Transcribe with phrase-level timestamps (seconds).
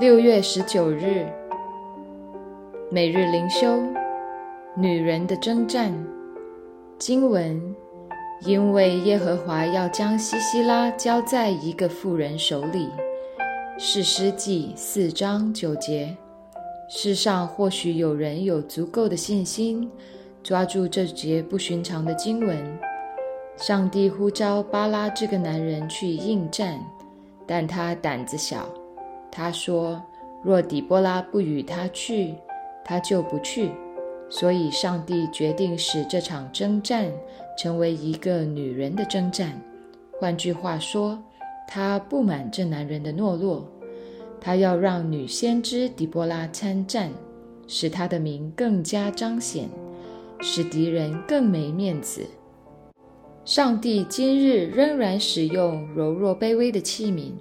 [0.00, 1.24] 六月十九日，
[2.90, 3.80] 每日灵修，
[4.76, 5.92] 女人的征战
[6.98, 7.62] 经文，
[8.44, 12.88] 因为耶和华要将西西拉交在一个妇人手里。
[13.78, 16.16] 是诗记四章九节。
[16.88, 19.88] 世上或许有人有足够的信心，
[20.42, 22.58] 抓住这节不寻常的经文。
[23.56, 26.80] 上帝呼召巴拉这个男人去应战，
[27.46, 28.68] 但他胆子小。
[29.36, 30.00] 他说
[30.44, 32.36] ：“若底波拉不与他去，
[32.84, 33.72] 他就不去。”
[34.30, 37.12] 所以，上帝决定使这场征战
[37.58, 39.60] 成为一个女人的征战。
[40.20, 41.20] 换句话说，
[41.66, 43.68] 他不满这男人的懦弱，
[44.40, 47.10] 他要让女先知底波拉参战，
[47.66, 49.68] 使他的名更加彰显，
[50.40, 52.22] 使敌人更没面子。
[53.44, 57.32] 上帝今日仍然使用柔弱卑微的器皿，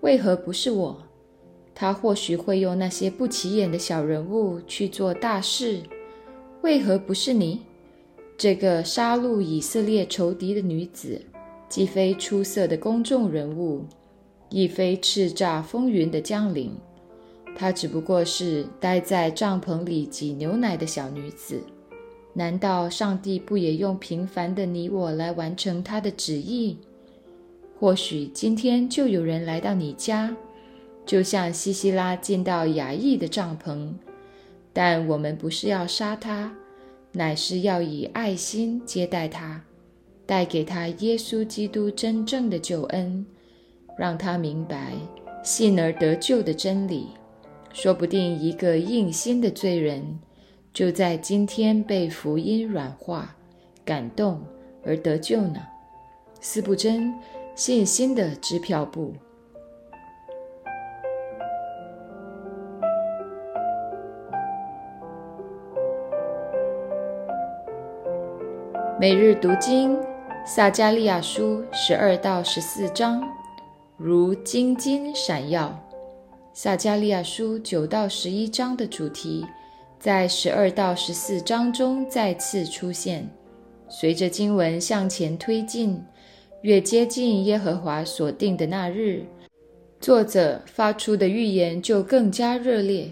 [0.00, 0.96] 为何不是我？
[1.80, 5.80] 他或许会用那些不起眼的小人物去做大事，
[6.60, 7.60] 为何不是你？
[8.36, 11.22] 这个杀戮以色列仇敌的女子，
[11.68, 13.84] 既非出色的公众人物，
[14.48, 16.76] 亦非叱咤风云的将领，
[17.54, 21.60] 她只不过是待在帐篷里挤牛奶的小女子。
[22.32, 26.76] 难道上帝不也用平凡的你我来完成他的旨意？
[27.78, 30.36] 或许今天就有人来到你家，
[31.08, 33.94] 就像西西拉进到雅意的帐篷，
[34.74, 36.52] 但我们不是要杀他，
[37.12, 39.62] 乃是要以爱心接待他，
[40.26, 43.24] 带给他耶稣基督真正的救恩，
[43.96, 44.92] 让他明白
[45.42, 47.06] 信而得救的真理。
[47.72, 50.18] 说不定一个硬心的罪人。
[50.74, 53.34] 就在今天被福音软化、
[53.82, 54.42] 感动
[54.84, 55.62] 而得救呢？
[56.42, 57.14] 斯布真
[57.54, 59.14] 信心的支票部。
[69.00, 69.96] 每日读经
[70.44, 73.22] 撒加利亚书十二到十四章，
[73.96, 75.78] 如金金闪耀。
[76.52, 79.46] 撒加利亚书九到十一章的主题。
[80.00, 83.30] 在十二到十四章中再次出现。
[83.88, 86.02] 随着经文向前推进，
[86.62, 89.24] 越接近耶和华所定的那日，
[90.00, 93.10] 作者发出的预言就更加热烈。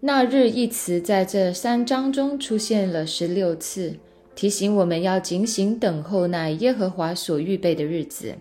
[0.00, 3.96] 那日一词在这三章中出现了十六次，
[4.38, 8.36] 提醒我们要警醒等候那耶和华所预备的日子。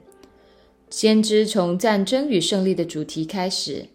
[0.91, 3.87] 先知从战争与胜利的主题开始，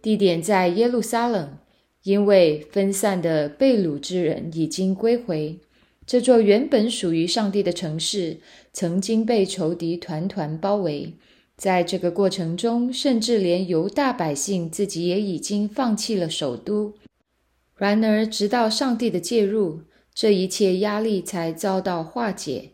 [0.00, 1.58] 地点在耶路撒冷。
[2.04, 5.58] 因为分散的被掳之人已经归回，
[6.06, 8.36] 这座原本属于上帝的城市，
[8.72, 11.14] 曾经被仇敌团团包围。
[11.56, 16.92] 在这个过程中，甚至连犹大百姓自己也已经放弃了首都。
[17.76, 19.80] 然而，直到上帝的介入，
[20.20, 22.72] 这一切压力才遭到化解。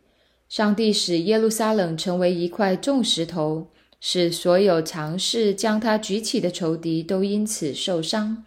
[0.49, 3.69] 上帝使耶路撒冷成为一块重石头，
[4.01, 8.45] 使所有尝试将它举起的仇敌都因此受伤。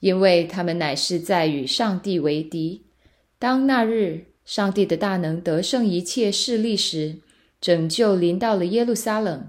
[0.00, 2.82] 因为他们乃是在与上帝为敌。
[3.38, 7.20] 当那日上帝的大能得胜一切势力时，
[7.58, 9.48] 拯救临到了耶路撒冷。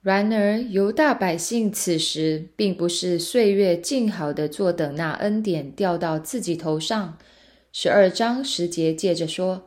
[0.00, 7.18] 然而犹大百姓此时并不是岁月静好的坐等那恩典掉到自己头上。
[7.78, 9.66] 十二章十节接着说：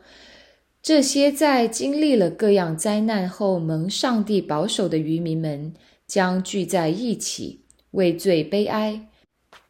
[0.82, 5.76] 这些在经历了各样灾难后蒙上帝保守的渔民们，
[6.08, 9.08] 将聚在一起，为罪悲哀。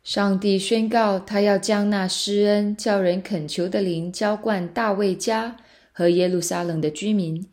[0.03, 5.57] 上帝宣告，他要将那施恩、叫人恳求的灵浇灌大卫家
[5.91, 7.45] 和耶路撒冷的居民，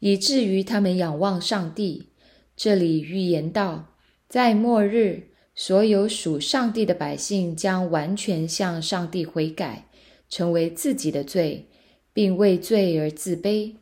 [0.00, 2.10] 以至于他们仰望上帝。
[2.54, 3.94] 这里预言道，
[4.28, 9.86] 在末日，所有属上帝的百姓将完全向上帝悔改，
[10.28, 11.66] 成为自己的罪，
[12.12, 13.74] 并为罪而自卑。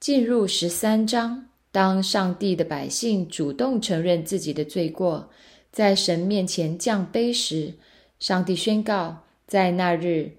[0.00, 5.30] 进入十三章，当上帝的百姓主动承认自己的罪过。
[5.70, 7.74] 在神面前降杯时，
[8.18, 10.32] 上帝宣告，在那日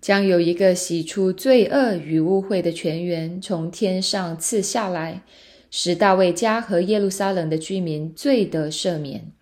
[0.00, 5.22] 将有一个洗出罪恶与污秽的泉源从天上赐下来，
[5.70, 9.32] 使大卫家和耶路撒冷的居民罪得赦免。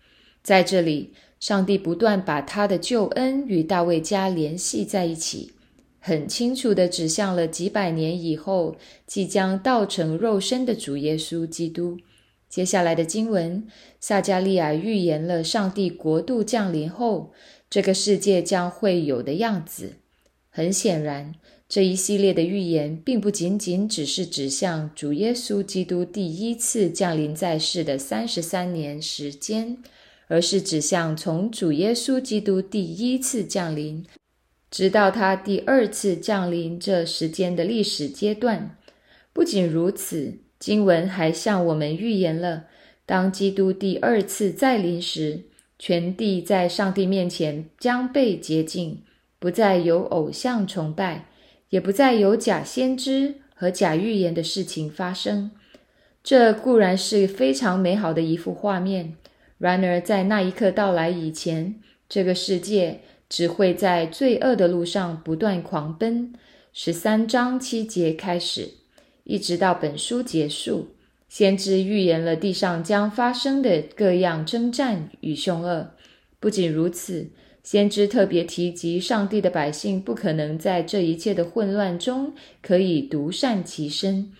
[0.43, 5.51] 在这里，上帝不断把他的救恩与大卫家联系在一起，
[5.99, 11.97] 很清楚地指向了几百年以后即将道成肉身的主耶稣基督。
[12.47, 13.67] 接下来的经文，
[13.99, 17.33] 撒加利亚预言了上帝国度降临后，
[17.69, 19.95] 这个世界将会有的样子。
[20.49, 21.35] 很显然，
[21.67, 29.79] 这一系列的预言并不仅仅只是指向主耶稣基督第一次降临在世的三十三年时间，
[30.27, 34.05] 而是指向从主耶稣基督第一次降临，
[34.71, 38.77] 直到他第二次降临这时间的历史阶段。
[39.31, 42.65] 不仅如此，经文还向我们预言了，
[43.05, 45.45] 当基督第二次再临时，
[45.77, 49.01] 全地在上帝面前将被洁净，
[49.39, 51.27] 不再有偶像崇拜，
[51.69, 55.51] 也不再有假先知和假预言的事情发生。
[56.23, 59.17] 这固然是非常美好的一幅画面。
[59.57, 61.79] 然而，在那一刻到来以前，
[62.09, 66.33] 这个世界只会在罪恶的路上不断狂奔。
[66.73, 68.69] 十三章七节开始，
[69.23, 70.95] 一直到本书结束，
[71.29, 75.91] 先知预言了地上将发生的各样征战与凶恶。
[76.39, 77.29] 不仅如此，
[77.63, 84.33] 先知特别提及，上帝的百姓不可能在这一切的混乱中可以独善其身，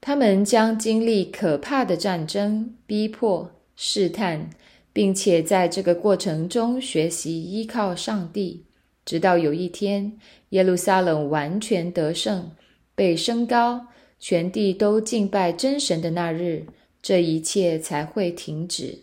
[0.00, 3.53] 他们将经历可怕的战争、逼迫。
[3.76, 4.50] 试探，
[4.92, 8.64] 并且在这个过程中学习依靠上帝，
[9.04, 10.18] 直到有一天
[10.50, 12.50] 耶路撒冷完全得胜，
[12.94, 13.86] 被升高，
[14.18, 16.66] 全地都敬拜真神的那日，
[17.02, 19.00] 这一切才会停止。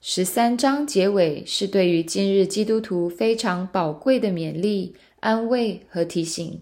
[0.00, 6.60] 十三章结尾是对于今日基督徒非常宝贵的勉励、安慰和提醒。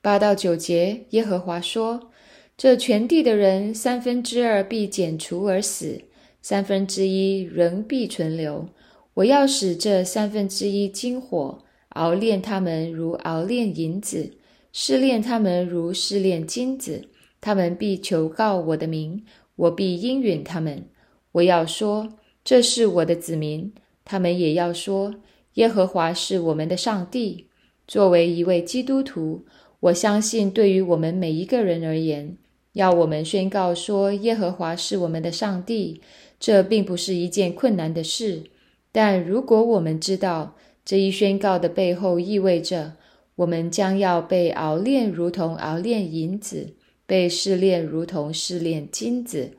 [0.00, 2.10] 八到九节，耶和华说
[2.56, 6.00] ：“这全地的人三分之二必剪除而死。”
[6.42, 8.68] 三分之一仍必存留。
[9.14, 14.30] 我要使这三分之一金火熬炼他们，如熬炼银子；
[14.72, 17.08] 试炼他们，如试炼金子。
[17.40, 19.24] 他们必求告我的名，
[19.56, 20.84] 我必应允他们。
[21.32, 22.08] 我要说，
[22.44, 23.72] 这是我的子民；
[24.04, 25.14] 他们也要说，
[25.54, 27.48] 耶和华是我们的上帝。
[27.86, 29.44] 作为一位基督徒，
[29.80, 32.36] 我相信，对于我们每一个人而言，
[32.72, 36.00] 要我们宣告说，耶和华是我们的上帝。
[36.38, 38.44] 这并不是一件困难的事，
[38.90, 40.56] 但如果我们知道
[40.86, 42.94] 这一宣告的背后意味着
[43.34, 49.50] 我们将要被熬炼，如同熬炼银子；被试炼，如同试炼金子，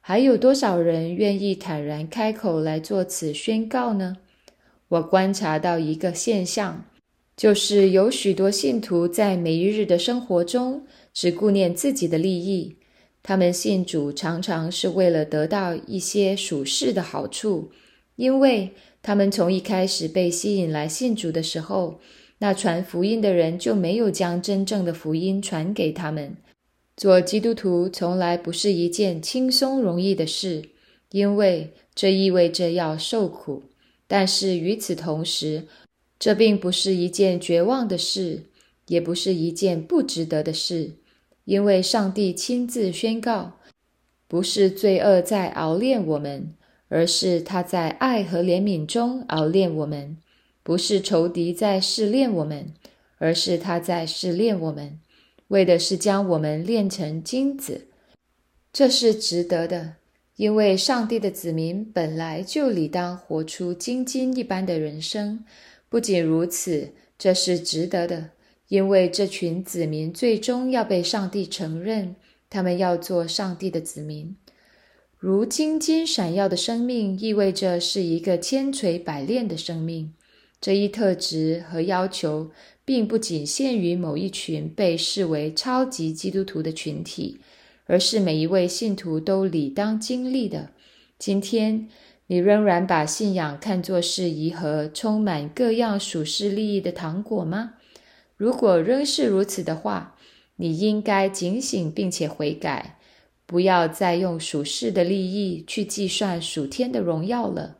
[0.00, 4.18] 还有多少人愿意坦然开口来做此宣告呢？
[4.86, 6.84] 我观察到一个现象，
[7.36, 12.76] 就是有许多信徒在每一日的生活中只顾念自己的利益。
[13.22, 17.70] 他们信主常常是为了得到一些属世的好处，
[18.16, 18.72] 因为
[19.02, 22.00] 他们从一开始被吸引来信主的时候，
[22.38, 26.36] 那传福音的人就没有将真正的福音传给他们。
[26.96, 30.62] 做基督徒从来不是一件轻松容易的事，
[31.10, 33.64] 因为这意味着要受苦。
[34.06, 35.64] 但是与此同时，
[36.18, 38.44] 这并不是一件绝望的事，
[38.88, 40.96] 也不是一件不值得的事。
[41.44, 43.58] 因为上帝亲自宣告，
[44.26, 46.52] 不是罪恶在熬炼我们，
[46.88, 50.16] 而是他在爱和怜悯中熬炼我们；
[50.62, 52.74] 不是仇敌在试炼我们，
[53.16, 55.00] 而是他在试炼我们，
[55.48, 57.86] 为的是将我们炼成金子。
[58.70, 59.94] 这是值得的，
[60.36, 65.42] 因为上帝的子民本来就理当活出金金一般的人生。
[65.88, 68.32] 不仅如此，这是值得的。
[68.68, 72.14] 因为这群子民最终要被上帝承认，
[72.50, 74.36] 他们要做上帝的子民。
[75.18, 80.12] 如金金闪耀的生命，意味着是一个千锤百炼的生命。
[80.60, 82.50] 这一特质和要求，
[82.84, 87.38] 并不仅限于某一群被视为超级基督徒的群体，
[87.86, 90.70] 而是每一位信徒都理当经历的。
[91.18, 91.88] 今天，
[92.26, 97.74] 你仍然把信仰看作是一盒充满各样属世利益的糖果吗？
[98.38, 100.16] 如果仍是如此的话，
[100.56, 102.98] 你应该警醒并且悔改，
[103.44, 107.78] 不要再用属世的利益去计算属天的荣耀了。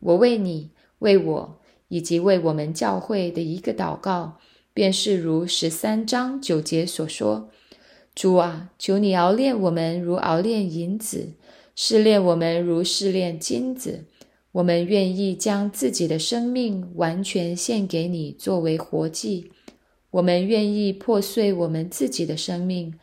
[0.00, 4.38] 我为你、为我以及为我们教会的一个祷告，
[4.74, 7.48] 便是如十三章九节所说
[8.14, 11.36] ：“主啊，求你熬炼我们，如熬炼银子；
[11.74, 14.04] 试炼我们，如试炼金子。
[14.52, 19.50] 我们愿意将自己的生命完全献给你，作为活祭。”
[20.14, 22.94] 我们愿意破碎我们自己的生命，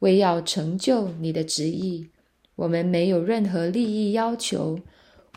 [0.00, 2.08] 为要成就你的旨意。
[2.56, 4.80] 我们没有任何利益要求，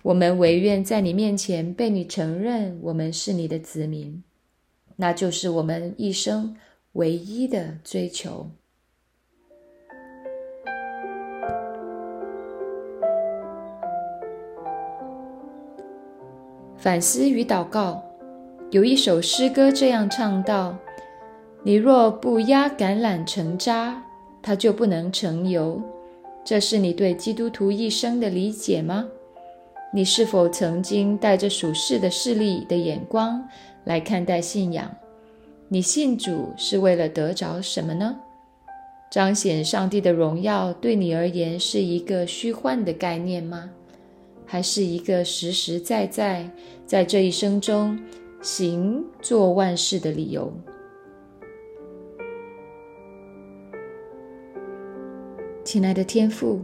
[0.01, 4.23] 我们唯愿在你面前被你承认，我们是你的子民。
[4.95, 6.57] 那就是我们一生
[6.93, 8.49] 唯一的追求。
[16.75, 18.03] 反思与祷告，
[18.71, 20.75] 有一首诗歌这样唱道。
[21.61, 24.01] 你若不压橄榄成渣，
[24.41, 25.81] 它就不能成油。
[26.45, 29.05] 这是你对基督徒一生的理解吗？
[29.93, 33.45] 你是否曾经带着属世的势力的眼光
[33.83, 34.89] 来看待信仰？
[35.67, 38.15] 你信主是为了得着什么呢？
[39.11, 43.69] 彰显上帝的荣耀对你而言是一个虚幻的概念吗？
[44.45, 46.49] 还是一个实实在在
[46.85, 47.99] 在这一生中
[48.41, 50.51] 行做万事的理由？
[55.71, 56.59] 亲爱的天父，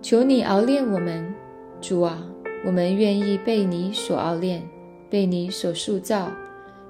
[0.00, 1.34] 求你熬炼我们，
[1.78, 2.26] 主啊！
[2.64, 4.66] 我们愿意被你所熬炼，
[5.10, 6.32] 被你所塑造，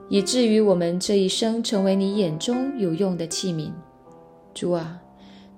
[0.08, 3.72] 以至于我们这一生成为你眼中有用的器皿。
[4.54, 5.02] 主啊，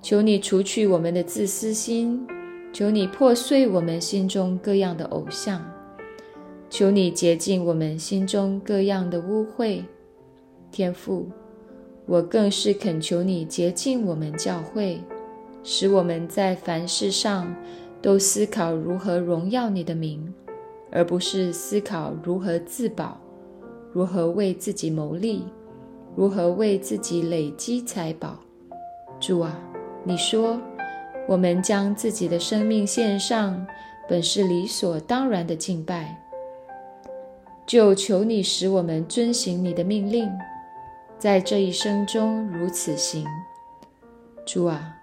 [0.00, 2.26] 求你除去我们的自私心，
[2.73, 5.62] 求你破碎我们心中各样的偶像，
[6.71, 9.83] 求你洁净我们心中各样的污秽。
[10.73, 11.28] 天父，
[12.06, 14.99] 我更是恳求你洁净我们教会，
[15.67, 17.55] 使我们在凡事上。
[18.03, 20.33] 都思考如何荣耀你的名，
[20.93, 23.19] 而不是思考如何自保，
[23.91, 25.45] 如何为自己谋利，
[26.15, 28.39] 如何为自己累积财宝。
[29.19, 29.59] 主啊，
[30.05, 30.61] 你说
[31.27, 33.67] 我们将自己的生命献上，
[34.09, 36.23] 本是理所当然的敬拜。
[37.67, 40.31] 就求你使我们遵行你的命令，
[41.19, 43.25] 在这一生中如此行。
[44.45, 44.96] 主啊。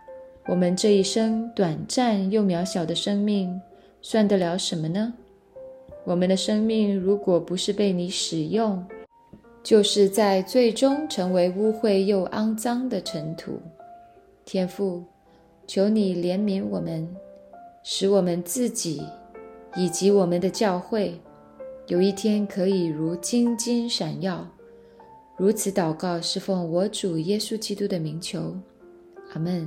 [0.45, 3.61] 我们这一生短暂又渺小的生命，
[4.01, 5.13] 算得了什么呢？
[6.03, 8.85] 我们的生命如果不是被你使用，
[9.63, 13.57] 就是在最终成为污秽又肮脏的尘土。
[14.43, 15.01] 天父，
[15.65, 17.07] 求你怜悯我们，
[17.81, 19.01] 使我们自己
[19.77, 21.17] 以及我们的教会，
[21.87, 24.45] 有一天可以如金金闪耀。
[25.37, 28.53] 如此祷告，是奉我主耶稣基督的名求。
[29.33, 29.65] 阿门。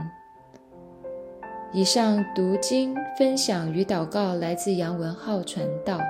[1.77, 6.01] 以上读经分享与祷告来自杨文浩传道。